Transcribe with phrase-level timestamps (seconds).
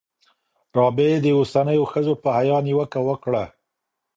[0.77, 3.43] رابعې د اوسنیو ښځو په حیا نیوکه وکړه.